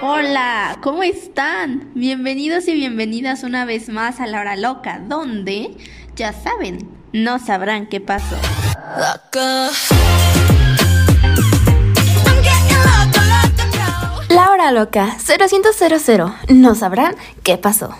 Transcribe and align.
Hola, 0.00 0.78
¿cómo 0.82 1.02
están? 1.02 1.90
Bienvenidos 1.94 2.66
y 2.68 2.72
bienvenidas 2.72 3.42
una 3.42 3.66
vez 3.66 3.90
más 3.90 4.18
a 4.20 4.26
La 4.26 4.40
Hora 4.40 4.56
Loca, 4.56 5.00
donde, 5.06 5.76
ya 6.16 6.32
saben, 6.32 6.90
no 7.12 7.38
sabrán 7.38 7.86
qué 7.86 8.00
pasó. 8.00 8.36
La 14.30 14.50
Hora 14.50 14.72
Loca, 14.72 15.16
000, 15.18 16.34
no 16.48 16.74
sabrán 16.74 17.14
qué 17.42 17.58
pasó. 17.58 17.94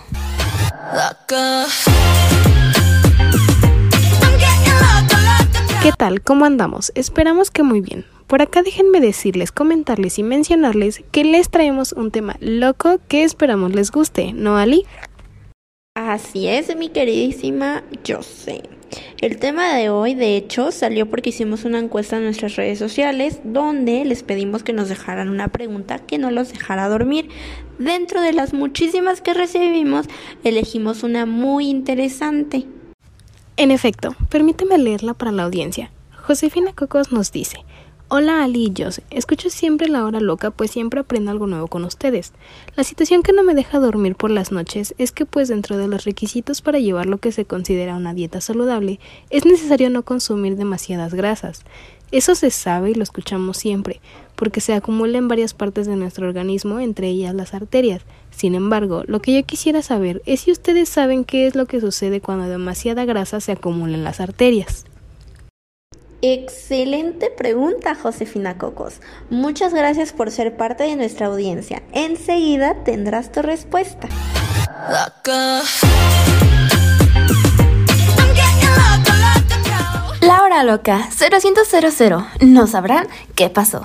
¿Qué 5.83 5.93
tal? 5.93 6.21
¿Cómo 6.21 6.45
andamos? 6.45 6.93
Esperamos 6.95 7.51
que 7.51 7.63
muy 7.63 7.81
bien. 7.81 8.05
Por 8.27 8.43
acá 8.43 8.63
déjenme 8.63 9.01
decirles, 9.01 9.51
comentarles 9.51 10.19
y 10.19 10.23
mencionarles 10.23 11.03
que 11.11 11.25
les 11.25 11.49
traemos 11.49 11.95
un 11.95 12.11
tema 12.11 12.37
loco 12.39 13.01
que 13.09 13.25
esperamos 13.25 13.75
les 13.75 13.91
guste, 13.91 14.35
¿no, 14.35 14.59
Ali? 14.59 14.85
Así 15.95 16.49
es, 16.49 16.77
mi 16.77 16.91
queridísima 16.91 17.83
yo 18.05 18.23
sé. 18.23 18.63
El 19.23 19.39
tema 19.39 19.75
de 19.75 19.89
hoy, 19.89 20.15
de 20.15 20.37
hecho, 20.37 20.71
salió 20.71 21.09
porque 21.09 21.31
hicimos 21.31 21.65
una 21.65 21.79
encuesta 21.79 22.19
en 22.19 22.25
nuestras 22.25 22.57
redes 22.57 22.79
sociales 22.79 23.41
donde 23.43 24.05
les 24.05 24.23
pedimos 24.23 24.63
que 24.63 24.75
nos 24.75 24.91
dejaran 24.91 25.31
una 25.31 25.49
pregunta 25.49 25.99
que 25.99 26.19
no 26.19 26.31
los 26.31 26.53
dejara 26.53 26.91
dormir. 26.91 27.31
Dentro 27.79 28.21
de 28.21 28.35
las 28.35 28.53
muchísimas 28.53 29.23
que 29.23 29.33
recibimos, 29.33 30.05
elegimos 30.45 31.05
una 31.05 31.25
muy 31.25 31.71
interesante. 31.71 32.67
En 33.57 33.71
efecto, 33.71 34.15
permíteme 34.29 34.79
leerla 34.79 35.15
para 35.15 35.33
la 35.33 35.45
audiencia. 35.45 35.91
Josefina 36.17 36.73
Cocos 36.73 37.13
nos 37.13 37.33
dice, 37.33 37.65
Hola 38.13 38.43
Ali 38.43 38.73
y 38.77 38.83
Jose, 38.83 39.05
escucho 39.11 39.51
siempre 39.51 39.87
la 39.87 40.05
hora 40.05 40.19
loca 40.19 40.51
pues 40.51 40.73
siempre 40.73 40.99
aprendo 40.99 41.31
algo 41.31 41.47
nuevo 41.47 41.69
con 41.69 41.85
ustedes. 41.85 42.33
La 42.75 42.83
situación 42.83 43.23
que 43.23 43.33
no 43.33 43.45
me 43.45 43.55
deja 43.55 43.79
dormir 43.79 44.17
por 44.17 44.33
las 44.33 44.51
noches 44.51 44.97
es 44.99 45.13
que 45.13 45.27
pues 45.27 45.47
dentro 45.47 45.79
de 45.79 45.87
los 45.87 46.05
requisitos 46.05 46.61
para 46.61 46.81
llevar 46.81 47.07
lo 47.07 47.19
que 47.19 47.31
se 47.31 47.45
considera 47.45 47.95
una 47.95 48.13
dieta 48.13 48.41
saludable 48.41 48.99
es 49.31 49.47
necesario 49.47 49.91
no 49.91 50.03
consumir 50.03 50.57
demasiadas 50.57 51.15
grasas. 51.15 51.63
Eso 52.13 52.35
se 52.35 52.51
sabe 52.51 52.91
y 52.91 52.95
lo 52.95 53.03
escuchamos 53.03 53.57
siempre, 53.57 54.01
porque 54.37 54.61
se 54.61 54.75
acumula 54.75 55.19
en 55.19 55.29
varias 55.29 55.55
partes 55.55 55.87
de 55.87 55.97
nuestro 55.97 56.27
organismo, 56.27 56.81
entre 56.81 57.09
ellas 57.09 57.35
las 57.35 57.55
arterias. 57.55 58.03
Sin 58.31 58.55
embargo, 58.55 59.05
lo 59.07 59.21
que 59.21 59.35
yo 59.35 59.45
quisiera 59.45 59.83
saber 59.83 60.23
es 60.27 60.41
si 60.41 60.53
ustedes 60.53 60.89
saben 60.89 61.25
qué 61.25 61.47
es 61.47 61.55
lo 61.55 61.67
que 61.67 61.81
sucede 61.81 62.21
cuando 62.21 62.49
demasiada 62.49 63.05
grasa 63.05 63.41
se 63.41 63.53
acumula 63.53 63.95
en 63.95 64.05
las 64.05 64.21
arterias. 64.21 64.87
Excelente 66.23 67.31
pregunta, 67.31 67.95
Josefina 67.95 68.59
Cocos. 68.59 69.01
Muchas 69.31 69.73
gracias 69.73 70.13
por 70.13 70.31
ser 70.31 70.57
parte 70.57 70.85
de 70.85 70.97
nuestra 70.97 71.27
audiencia. 71.27 71.83
Enseguida 71.93 72.85
tendrás 72.85 73.33
tu 73.33 73.41
respuesta. 73.41 74.09
La 80.31 80.45
hora 80.45 80.63
loca, 80.63 81.09
000, 81.11 82.25
no 82.43 82.67
sabrán 82.69 83.09
qué 83.35 83.51
pasó. 83.51 83.85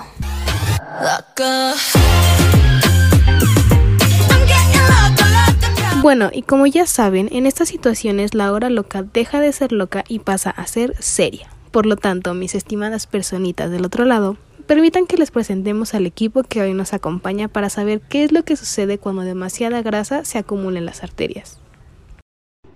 Bueno, 6.02 6.30
y 6.32 6.42
como 6.42 6.68
ya 6.68 6.86
saben, 6.86 7.28
en 7.32 7.46
estas 7.46 7.68
situaciones 7.68 8.34
la 8.34 8.52
hora 8.52 8.70
loca 8.70 9.02
deja 9.02 9.40
de 9.40 9.50
ser 9.50 9.72
loca 9.72 10.04
y 10.06 10.20
pasa 10.20 10.50
a 10.50 10.68
ser 10.68 10.94
seria. 11.00 11.48
Por 11.72 11.84
lo 11.84 11.96
tanto, 11.96 12.32
mis 12.32 12.54
estimadas 12.54 13.08
personitas 13.08 13.68
del 13.72 13.84
otro 13.84 14.04
lado, 14.04 14.36
permitan 14.68 15.08
que 15.08 15.16
les 15.16 15.32
presentemos 15.32 15.94
al 15.94 16.06
equipo 16.06 16.44
que 16.44 16.62
hoy 16.62 16.74
nos 16.74 16.92
acompaña 16.92 17.48
para 17.48 17.70
saber 17.70 18.00
qué 18.02 18.22
es 18.22 18.30
lo 18.30 18.44
que 18.44 18.54
sucede 18.54 18.98
cuando 18.98 19.22
demasiada 19.22 19.82
grasa 19.82 20.24
se 20.24 20.38
acumula 20.38 20.78
en 20.78 20.86
las 20.86 21.02
arterias. 21.02 21.58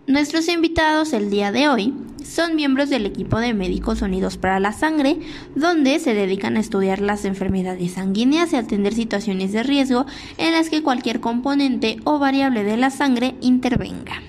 Nuestros 0.09 0.49
invitados 0.49 1.13
el 1.13 1.31
día 1.31 1.53
de 1.53 1.69
hoy 1.69 1.95
son 2.25 2.57
miembros 2.57 2.91
del 2.91 3.07
equipo 3.07 3.39
de 3.39 3.55
Médicos 3.55 4.03
Unidos 4.03 4.37
para 4.37 4.61
la 4.61 4.73
Sangre, 4.73 5.19
donde 5.55 5.99
se 5.99 6.15
dedican 6.15 6.57
a 6.57 6.61
estudiar 6.61 7.01
las 7.01 7.25
enfermedades 7.25 7.93
sanguíneas 7.93 8.53
y 8.53 8.57
atender 8.57 8.95
situaciones 8.95 9.53
de 9.53 9.63
riesgo 9.63 10.07
en 10.39 10.53
las 10.53 10.71
que 10.71 10.83
cualquier 10.83 11.21
componente 11.21 11.97
o 12.05 12.19
variable 12.19 12.65
de 12.65 12.77
la 12.77 12.91
sangre 12.91 13.35
intervenga. 13.41 14.23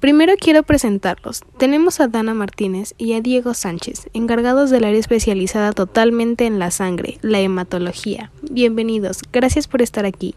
Primero 0.00 0.34
quiero 0.38 0.62
presentarlos. 0.62 1.40
Tenemos 1.56 1.98
a 1.98 2.08
Dana 2.08 2.34
Martínez 2.34 2.94
y 2.98 3.14
a 3.14 3.22
Diego 3.22 3.54
Sánchez, 3.54 4.10
encargados 4.12 4.68
del 4.68 4.84
área 4.84 5.00
especializada 5.00 5.72
totalmente 5.72 6.44
en 6.44 6.58
la 6.58 6.70
sangre, 6.70 7.18
la 7.22 7.40
hematología. 7.40 8.30
Bienvenidos, 8.42 9.22
gracias 9.32 9.66
por 9.66 9.80
estar 9.80 10.04
aquí. 10.04 10.34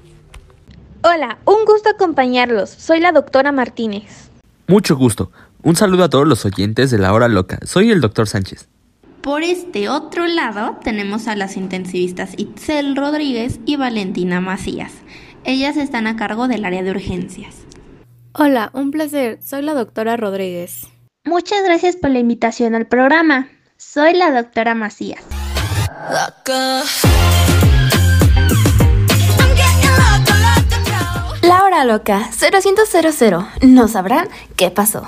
Hola, 1.03 1.39
un 1.45 1.65
gusto 1.65 1.89
acompañarlos. 1.89 2.69
Soy 2.69 3.01
la 3.01 3.11
doctora 3.11 3.51
Martínez. 3.51 4.29
Mucho 4.67 4.95
gusto. 4.95 5.31
Un 5.67 5.75
saludo 5.75 6.05
a 6.05 6.09
todos 6.09 6.25
los 6.25 6.45
oyentes 6.45 6.91
de 6.91 6.97
la 6.97 7.11
hora 7.11 7.27
loca. 7.27 7.59
Soy 7.65 7.91
el 7.91 7.99
doctor 7.99 8.25
Sánchez. 8.25 8.69
Por 9.19 9.43
este 9.43 9.89
otro 9.89 10.25
lado 10.25 10.77
tenemos 10.81 11.27
a 11.27 11.35
las 11.35 11.57
intensivistas 11.57 12.35
Itzel 12.37 12.95
Rodríguez 12.95 13.59
y 13.65 13.75
Valentina 13.75 14.39
Macías. 14.39 14.93
Ellas 15.43 15.75
están 15.75 16.07
a 16.07 16.15
cargo 16.15 16.47
del 16.47 16.63
área 16.63 16.83
de 16.83 16.91
urgencias. 16.91 17.53
Hola, 18.31 18.69
un 18.71 18.91
placer. 18.91 19.39
Soy 19.43 19.61
la 19.61 19.73
doctora 19.73 20.15
Rodríguez. 20.15 20.87
Muchas 21.25 21.61
gracias 21.65 21.97
por 21.97 22.11
la 22.11 22.19
invitación 22.19 22.73
al 22.73 22.87
programa. 22.87 23.49
Soy 23.75 24.13
la 24.13 24.31
doctora 24.31 24.73
Macías. 24.73 25.21
La 31.41 31.63
hora 31.65 31.83
loca, 31.83 32.29
000, 32.31 33.47
no 33.63 33.87
sabrán 33.89 34.29
qué 34.55 34.71
pasó. 34.71 35.05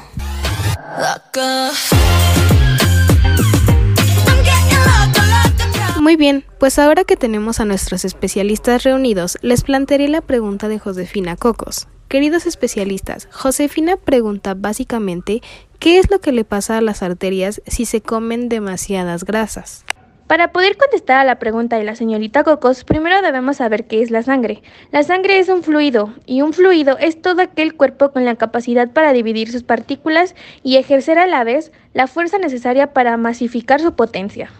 Muy 5.99 6.15
bien, 6.15 6.43
pues 6.59 6.79
ahora 6.79 7.03
que 7.03 7.17
tenemos 7.17 7.59
a 7.59 7.65
nuestros 7.65 8.05
especialistas 8.05 8.83
reunidos, 8.83 9.37
les 9.41 9.63
plantearé 9.63 10.07
la 10.07 10.21
pregunta 10.21 10.67
de 10.67 10.79
Josefina 10.79 11.35
Cocos. 11.35 11.87
Queridos 12.07 12.47
especialistas, 12.47 13.27
Josefina 13.31 13.95
pregunta 13.95 14.55
básicamente 14.55 15.41
qué 15.77 15.99
es 15.99 16.09
lo 16.09 16.19
que 16.19 16.31
le 16.31 16.45
pasa 16.45 16.77
a 16.77 16.81
las 16.81 17.03
arterias 17.03 17.61
si 17.67 17.85
se 17.85 18.01
comen 18.01 18.49
demasiadas 18.49 19.23
grasas. 19.23 19.85
Para 20.29 20.51
poder 20.51 20.77
contestar 20.77 21.17
a 21.17 21.23
la 21.23 21.39
pregunta 21.39 21.79
de 21.79 21.83
la 21.83 21.95
señorita 21.95 22.43
Cocos, 22.43 22.83
primero 22.83 23.19
debemos 23.23 23.57
saber 23.57 23.87
qué 23.87 24.03
es 24.03 24.11
la 24.11 24.21
sangre. 24.21 24.61
La 24.91 25.01
sangre 25.01 25.39
es 25.39 25.49
un 25.49 25.63
fluido, 25.63 26.13
y 26.27 26.43
un 26.43 26.53
fluido 26.53 26.99
es 26.99 27.19
todo 27.19 27.41
aquel 27.41 27.73
cuerpo 27.73 28.11
con 28.11 28.25
la 28.25 28.35
capacidad 28.35 28.91
para 28.91 29.11
dividir 29.11 29.51
sus 29.51 29.63
partículas 29.63 30.35
y 30.61 30.75
ejercer 30.75 31.17
a 31.17 31.25
la 31.25 31.43
vez 31.43 31.71
la 31.95 32.05
fuerza 32.05 32.37
necesaria 32.37 32.93
para 32.93 33.17
masificar 33.17 33.81
su 33.81 33.93
potencia. 33.93 34.51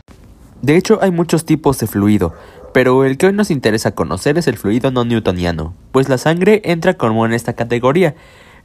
De 0.63 0.75
hecho, 0.75 0.97
hay 1.03 1.11
muchos 1.11 1.45
tipos 1.45 1.77
de 1.77 1.85
fluido, 1.85 2.33
pero 2.73 3.05
el 3.05 3.19
que 3.19 3.27
hoy 3.27 3.33
nos 3.33 3.51
interesa 3.51 3.93
conocer 3.93 4.39
es 4.39 4.47
el 4.47 4.57
fluido 4.57 4.89
no 4.89 5.05
newtoniano, 5.05 5.75
pues 5.91 6.09
la 6.09 6.17
sangre 6.17 6.63
entra 6.65 6.95
como 6.95 7.27
en 7.27 7.33
esta 7.33 7.53
categoría. 7.53 8.15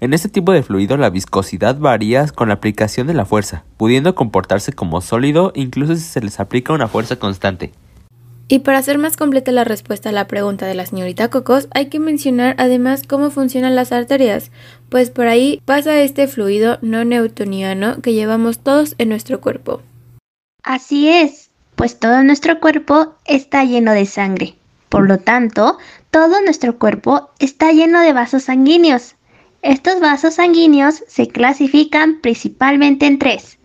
En 0.04 0.12
este 0.12 0.28
tipo 0.28 0.52
de 0.52 0.62
fluido 0.62 0.98
la 0.98 1.08
viscosidad 1.08 1.78
varía 1.78 2.26
con 2.26 2.48
la 2.48 2.54
aplicación 2.56 3.06
de 3.06 3.14
la 3.14 3.24
fuerza, 3.24 3.64
pudiendo 3.78 4.14
comportarse 4.14 4.74
como 4.74 5.00
sólido 5.00 5.50
incluso 5.54 5.94
si 5.94 6.02
se 6.02 6.20
les 6.20 6.40
aplica 6.40 6.74
una 6.74 6.88
fuerza 6.88 7.16
constante. 7.16 7.72
Y 8.46 8.58
para 8.58 8.76
hacer 8.76 8.98
más 8.98 9.16
completa 9.16 9.50
la 9.50 9.64
respuesta 9.64 10.10
a 10.10 10.12
la 10.12 10.26
pregunta 10.26 10.66
de 10.66 10.74
la 10.74 10.84
señorita 10.84 11.30
Cocos, 11.30 11.68
hay 11.70 11.86
que 11.86 12.00
mencionar 12.00 12.54
además 12.58 13.04
cómo 13.08 13.30
funcionan 13.30 13.74
las 13.74 13.92
arterias, 13.92 14.50
pues 14.90 15.08
por 15.08 15.26
ahí 15.26 15.62
pasa 15.64 15.98
este 15.98 16.28
fluido 16.28 16.78
no 16.82 17.06
newtoniano 17.06 18.02
que 18.02 18.12
llevamos 18.12 18.58
todos 18.58 18.96
en 18.98 19.08
nuestro 19.08 19.40
cuerpo. 19.40 19.80
Así 20.62 21.08
es, 21.08 21.48
pues 21.76 21.98
todo 21.98 22.22
nuestro 22.22 22.60
cuerpo 22.60 23.14
está 23.24 23.64
lleno 23.64 23.92
de 23.92 24.04
sangre. 24.04 24.54
Por 24.90 25.08
lo 25.08 25.16
tanto, 25.16 25.78
todo 26.10 26.42
nuestro 26.42 26.78
cuerpo 26.78 27.30
está 27.38 27.72
lleno 27.72 28.00
de 28.00 28.12
vasos 28.12 28.42
sanguíneos, 28.42 29.16
estos 29.64 29.98
vasos 29.98 30.34
sanguíneos 30.34 31.02
se 31.08 31.26
clasifican 31.26 32.20
principalmente 32.20 33.06
en 33.06 33.18
tres, 33.18 33.58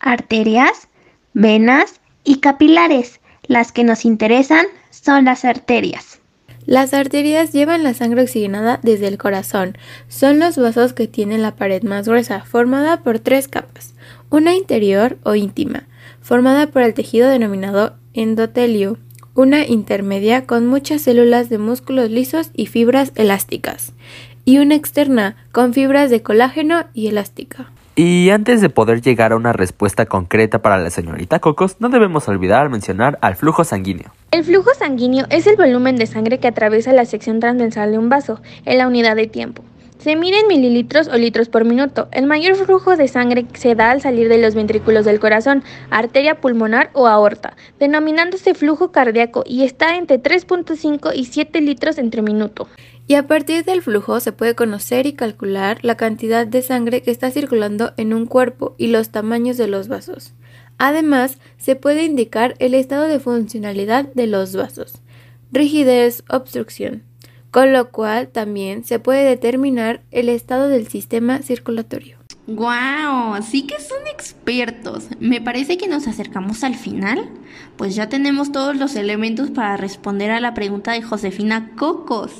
arterias, 0.00 0.88
venas 1.32 2.00
y 2.24 2.40
capilares. 2.40 3.20
Las 3.46 3.70
que 3.70 3.84
nos 3.84 4.04
interesan 4.04 4.66
son 4.90 5.26
las 5.26 5.44
arterias. 5.44 6.18
Las 6.66 6.92
arterias 6.92 7.52
llevan 7.52 7.84
la 7.84 7.94
sangre 7.94 8.22
oxigenada 8.22 8.80
desde 8.82 9.06
el 9.06 9.16
corazón. 9.16 9.78
Son 10.08 10.40
los 10.40 10.56
vasos 10.56 10.92
que 10.92 11.06
tienen 11.06 11.42
la 11.42 11.54
pared 11.54 11.84
más 11.84 12.08
gruesa, 12.08 12.44
formada 12.44 13.04
por 13.04 13.20
tres 13.20 13.46
capas. 13.46 13.94
Una 14.30 14.54
interior 14.54 15.18
o 15.22 15.36
íntima, 15.36 15.86
formada 16.20 16.66
por 16.66 16.82
el 16.82 16.94
tejido 16.94 17.28
denominado 17.28 17.94
endotelio. 18.12 18.98
Una 19.34 19.64
intermedia 19.66 20.46
con 20.46 20.66
muchas 20.66 21.02
células 21.02 21.48
de 21.48 21.58
músculos 21.58 22.10
lisos 22.10 22.50
y 22.54 22.66
fibras 22.66 23.12
elásticas 23.14 23.92
y 24.44 24.58
una 24.58 24.74
externa 24.74 25.36
con 25.52 25.72
fibras 25.72 26.10
de 26.10 26.22
colágeno 26.22 26.84
y 26.92 27.08
elástica. 27.08 27.70
Y 27.96 28.30
antes 28.30 28.60
de 28.60 28.70
poder 28.70 29.02
llegar 29.02 29.30
a 29.30 29.36
una 29.36 29.52
respuesta 29.52 30.06
concreta 30.06 30.60
para 30.60 30.78
la 30.78 30.90
señorita 30.90 31.38
Cocos, 31.38 31.76
no 31.78 31.90
debemos 31.90 32.28
olvidar 32.28 32.68
mencionar 32.68 33.18
al 33.20 33.36
flujo 33.36 33.62
sanguíneo. 33.62 34.12
El 34.32 34.42
flujo 34.42 34.70
sanguíneo 34.76 35.26
es 35.30 35.46
el 35.46 35.54
volumen 35.54 35.94
de 35.94 36.06
sangre 36.06 36.40
que 36.40 36.48
atraviesa 36.48 36.92
la 36.92 37.04
sección 37.04 37.38
transversal 37.38 37.92
de 37.92 37.98
un 37.98 38.08
vaso 38.08 38.40
en 38.64 38.78
la 38.78 38.88
unidad 38.88 39.14
de 39.14 39.28
tiempo. 39.28 39.62
Se 40.04 40.16
mide 40.16 40.40
en 40.40 40.48
mililitros 40.48 41.08
o 41.08 41.16
litros 41.16 41.48
por 41.48 41.64
minuto. 41.64 42.08
El 42.12 42.26
mayor 42.26 42.56
flujo 42.56 42.94
de 42.94 43.08
sangre 43.08 43.46
se 43.54 43.74
da 43.74 43.90
al 43.90 44.02
salir 44.02 44.28
de 44.28 44.36
los 44.36 44.54
ventrículos 44.54 45.06
del 45.06 45.18
corazón, 45.18 45.64
arteria 45.88 46.42
pulmonar 46.42 46.90
o 46.92 47.06
aorta, 47.06 47.56
denominándose 47.78 48.52
flujo 48.52 48.92
cardíaco 48.92 49.44
y 49.46 49.64
está 49.64 49.96
entre 49.96 50.22
3.5 50.22 51.12
y 51.14 51.24
7 51.24 51.58
litros 51.62 51.96
entre 51.96 52.20
minuto. 52.20 52.68
Y 53.06 53.14
a 53.14 53.26
partir 53.26 53.64
del 53.64 53.80
flujo 53.80 54.20
se 54.20 54.32
puede 54.32 54.54
conocer 54.54 55.06
y 55.06 55.14
calcular 55.14 55.78
la 55.80 55.96
cantidad 55.96 56.46
de 56.46 56.60
sangre 56.60 57.00
que 57.00 57.10
está 57.10 57.30
circulando 57.30 57.94
en 57.96 58.12
un 58.12 58.26
cuerpo 58.26 58.74
y 58.76 58.88
los 58.88 59.08
tamaños 59.08 59.56
de 59.56 59.68
los 59.68 59.88
vasos. 59.88 60.34
Además, 60.76 61.38
se 61.56 61.76
puede 61.76 62.04
indicar 62.04 62.56
el 62.58 62.74
estado 62.74 63.04
de 63.04 63.20
funcionalidad 63.20 64.04
de 64.12 64.26
los 64.26 64.54
vasos, 64.54 65.00
rigidez, 65.50 66.24
obstrucción, 66.28 67.04
con 67.54 67.72
lo 67.72 67.92
cual 67.92 68.26
también 68.26 68.82
se 68.82 68.98
puede 68.98 69.22
determinar 69.22 70.02
el 70.10 70.28
estado 70.28 70.66
del 70.66 70.88
sistema 70.88 71.40
circulatorio. 71.40 72.16
¡Guau! 72.48 73.40
Sí 73.44 73.64
que 73.64 73.80
son 73.80 74.08
expertos. 74.12 75.06
Me 75.20 75.40
parece 75.40 75.78
que 75.78 75.86
nos 75.86 76.08
acercamos 76.08 76.64
al 76.64 76.74
final. 76.74 77.30
Pues 77.76 77.94
ya 77.94 78.08
tenemos 78.08 78.50
todos 78.50 78.76
los 78.76 78.96
elementos 78.96 79.52
para 79.52 79.76
responder 79.76 80.32
a 80.32 80.40
la 80.40 80.52
pregunta 80.52 80.94
de 80.94 81.02
Josefina 81.02 81.70
Cocos. 81.76 82.32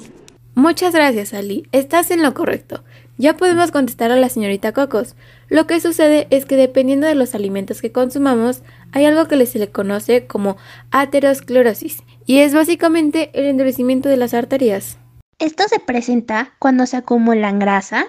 Muchas 0.56 0.92
gracias, 0.92 1.32
Ali. 1.32 1.68
Estás 1.70 2.10
en 2.10 2.20
lo 2.20 2.34
correcto. 2.34 2.82
Ya 3.16 3.36
podemos 3.36 3.70
contestar 3.70 4.10
a 4.10 4.16
la 4.16 4.28
señorita 4.28 4.72
Cocos. 4.72 5.14
Lo 5.48 5.68
que 5.68 5.78
sucede 5.78 6.26
es 6.30 6.44
que 6.44 6.56
dependiendo 6.56 7.06
de 7.06 7.14
los 7.14 7.36
alimentos 7.36 7.80
que 7.80 7.92
consumamos, 7.92 8.62
hay 8.90 9.04
algo 9.04 9.28
que 9.28 9.46
se 9.46 9.60
le 9.60 9.70
conoce 9.70 10.26
como 10.26 10.56
aterosclerosis, 10.90 12.02
y 12.26 12.38
es 12.38 12.52
básicamente 12.52 13.30
el 13.34 13.44
endurecimiento 13.44 14.08
de 14.08 14.16
las 14.16 14.34
arterias. 14.34 14.98
Esto 15.38 15.64
se 15.68 15.80
presenta 15.80 16.52
cuando 16.60 16.86
se 16.86 16.96
acumulan 16.96 17.58
grasa, 17.58 18.06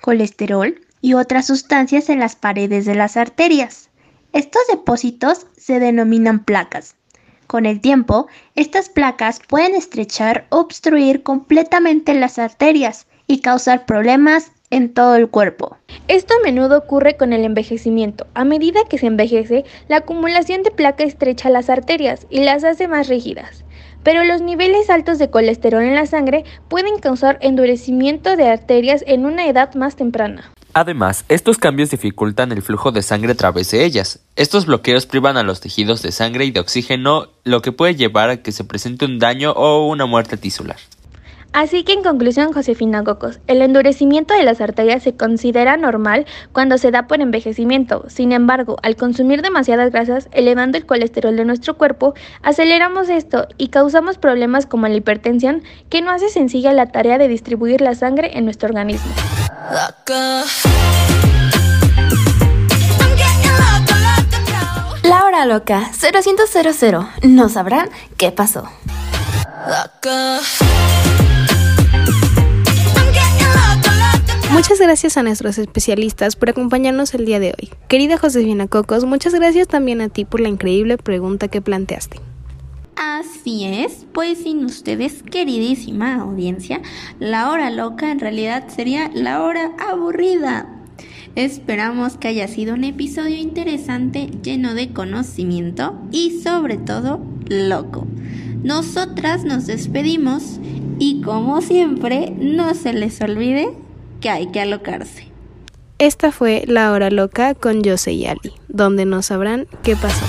colesterol 0.00 0.80
y 1.00 1.14
otras 1.14 1.46
sustancias 1.46 2.08
en 2.08 2.18
las 2.18 2.34
paredes 2.34 2.84
de 2.84 2.96
las 2.96 3.16
arterias. 3.16 3.90
Estos 4.32 4.62
depósitos 4.68 5.46
se 5.56 5.78
denominan 5.78 6.44
placas. 6.44 6.96
Con 7.46 7.66
el 7.66 7.80
tiempo, 7.80 8.26
estas 8.56 8.88
placas 8.88 9.40
pueden 9.46 9.76
estrechar 9.76 10.46
o 10.50 10.58
obstruir 10.58 11.22
completamente 11.22 12.12
las 12.14 12.40
arterias 12.40 13.06
y 13.28 13.40
causar 13.40 13.86
problemas 13.86 14.50
en 14.70 14.92
todo 14.92 15.14
el 15.14 15.28
cuerpo. 15.28 15.76
Esto 16.08 16.34
a 16.34 16.42
menudo 16.42 16.78
ocurre 16.78 17.16
con 17.16 17.32
el 17.32 17.44
envejecimiento. 17.44 18.26
A 18.34 18.44
medida 18.44 18.80
que 18.90 18.98
se 18.98 19.06
envejece, 19.06 19.64
la 19.86 19.98
acumulación 19.98 20.64
de 20.64 20.72
placa 20.72 21.04
estrecha 21.04 21.50
las 21.50 21.70
arterias 21.70 22.26
y 22.30 22.40
las 22.40 22.64
hace 22.64 22.88
más 22.88 23.08
rígidas. 23.08 23.63
Pero 24.04 24.22
los 24.22 24.42
niveles 24.42 24.90
altos 24.90 25.18
de 25.18 25.30
colesterol 25.30 25.82
en 25.82 25.94
la 25.94 26.06
sangre 26.06 26.44
pueden 26.68 26.98
causar 26.98 27.38
endurecimiento 27.40 28.36
de 28.36 28.48
arterias 28.48 29.02
en 29.06 29.24
una 29.24 29.48
edad 29.48 29.74
más 29.74 29.96
temprana. 29.96 30.52
Además, 30.74 31.24
estos 31.28 31.56
cambios 31.56 31.90
dificultan 31.90 32.52
el 32.52 32.60
flujo 32.60 32.92
de 32.92 33.02
sangre 33.02 33.32
a 33.32 33.36
través 33.36 33.70
de 33.70 33.84
ellas. 33.84 34.20
Estos 34.36 34.66
bloqueos 34.66 35.06
privan 35.06 35.36
a 35.36 35.42
los 35.42 35.60
tejidos 35.60 36.02
de 36.02 36.12
sangre 36.12 36.44
y 36.44 36.50
de 36.50 36.60
oxígeno, 36.60 37.28
lo 37.44 37.62
que 37.62 37.72
puede 37.72 37.94
llevar 37.94 38.28
a 38.28 38.42
que 38.42 38.52
se 38.52 38.64
presente 38.64 39.04
un 39.04 39.18
daño 39.18 39.52
o 39.52 39.86
una 39.86 40.04
muerte 40.04 40.36
tisular. 40.36 40.76
Así 41.54 41.84
que 41.84 41.92
en 41.92 42.02
conclusión, 42.02 42.52
Josefina 42.52 43.04
Cocos, 43.04 43.38
el 43.46 43.62
endurecimiento 43.62 44.34
de 44.34 44.42
las 44.42 44.60
arterias 44.60 45.04
se 45.04 45.14
considera 45.14 45.76
normal 45.76 46.26
cuando 46.50 46.78
se 46.78 46.90
da 46.90 47.06
por 47.06 47.20
envejecimiento. 47.20 48.04
Sin 48.08 48.32
embargo, 48.32 48.76
al 48.82 48.96
consumir 48.96 49.40
demasiadas 49.40 49.92
grasas, 49.92 50.28
elevando 50.32 50.78
el 50.78 50.84
colesterol 50.84 51.36
de 51.36 51.44
nuestro 51.44 51.78
cuerpo, 51.78 52.14
aceleramos 52.42 53.08
esto 53.08 53.46
y 53.56 53.68
causamos 53.68 54.18
problemas 54.18 54.66
como 54.66 54.88
la 54.88 54.96
hipertensión, 54.96 55.62
que 55.90 56.02
no 56.02 56.10
hace 56.10 56.28
sencilla 56.28 56.72
la 56.72 56.86
tarea 56.86 57.18
de 57.18 57.28
distribuir 57.28 57.80
la 57.82 57.94
sangre 57.94 58.36
en 58.36 58.46
nuestro 58.46 58.68
organismo. 58.68 59.12
La 65.04 65.24
hora 65.24 65.46
loca 65.46 65.88
0100. 65.92 67.06
No 67.22 67.48
sabrán 67.48 67.90
qué 68.16 68.32
pasó. 68.32 68.68
Muchas 74.54 74.78
gracias 74.78 75.16
a 75.16 75.24
nuestros 75.24 75.58
especialistas 75.58 76.36
por 76.36 76.48
acompañarnos 76.48 77.12
el 77.14 77.26
día 77.26 77.40
de 77.40 77.56
hoy. 77.58 77.70
Querida 77.88 78.18
Josefina 78.18 78.68
Cocos, 78.68 79.04
muchas 79.04 79.34
gracias 79.34 79.66
también 79.66 80.00
a 80.00 80.10
ti 80.10 80.24
por 80.24 80.38
la 80.38 80.48
increíble 80.48 80.96
pregunta 80.96 81.48
que 81.48 81.60
planteaste. 81.60 82.20
Así 82.94 83.64
es, 83.64 84.06
pues 84.12 84.38
sin 84.38 84.64
ustedes, 84.64 85.24
queridísima 85.24 86.14
audiencia, 86.20 86.80
la 87.18 87.50
hora 87.50 87.68
loca 87.70 88.12
en 88.12 88.20
realidad 88.20 88.68
sería 88.68 89.10
la 89.12 89.42
hora 89.42 89.72
aburrida. 89.90 90.68
Esperamos 91.34 92.16
que 92.16 92.28
haya 92.28 92.46
sido 92.46 92.74
un 92.74 92.84
episodio 92.84 93.34
interesante, 93.34 94.30
lleno 94.40 94.74
de 94.74 94.92
conocimiento 94.92 95.98
y 96.12 96.40
sobre 96.42 96.76
todo 96.76 97.20
loco. 97.48 98.06
Nosotras 98.62 99.44
nos 99.44 99.66
despedimos 99.66 100.60
y 101.00 101.22
como 101.22 101.60
siempre, 101.60 102.32
no 102.38 102.72
se 102.74 102.92
les 102.92 103.20
olvide 103.20 103.83
que 104.24 104.30
hay 104.30 104.46
que 104.46 104.58
alocarse. 104.58 105.28
Esta 105.98 106.32
fue 106.32 106.64
La 106.66 106.92
Hora 106.92 107.10
Loca 107.10 107.54
con 107.54 107.84
Jose 107.84 108.12
y 108.12 108.24
Ali, 108.24 108.54
donde 108.68 109.04
no 109.04 109.20
sabrán 109.20 109.66
qué 109.82 109.96
pasó. 109.96 110.24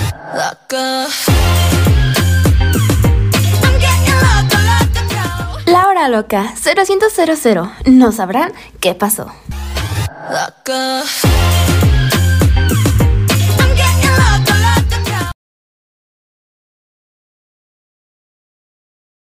La 5.65 5.87
Hora 5.87 6.09
Loca 6.09 6.53
0100. 6.61 7.69
No 7.85 8.11
sabrán 8.11 8.51
qué 8.81 8.95
pasó. 8.95 9.31